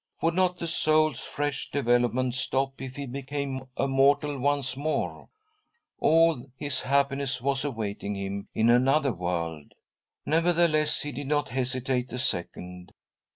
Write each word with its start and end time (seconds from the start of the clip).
Would 0.23 0.33
not 0.33 0.57
the 0.57 0.65
soul's 0.65 1.19
fresh 1.19 1.69
development 1.69 2.33
stop, 2.33 2.81
if 2.81 2.95
he 2.95 3.05
became 3.05 3.65
a 3.77 3.87
mortal 3.87 4.39
once 4.39 4.75
more? 4.75 5.29
All 5.99 6.43
his 6.57 6.81
happiness 6.81 7.39
was 7.39 7.63
awaiting, 7.63 8.15
him 8.15 8.47
in 8.55 8.71
another 8.71 9.13
world! 9.13 9.73
Nevertheless, 10.25 11.01
he 11.03 11.11
did 11.11 11.27
not 11.27 11.49
hestitate 11.49 12.11
a 12.13 12.17
second. 12.17 12.93